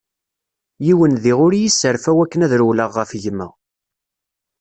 [0.85, 3.47] Yiwen diɣ ur yi-serfaw akken ad rewleɣ ɣef gma.